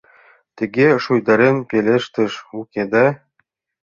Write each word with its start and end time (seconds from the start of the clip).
—Ты-ге...— 0.55 0.87
шуйдарен 1.03 1.57
пелештыш 1.69 2.33
Укеда. 2.59 3.07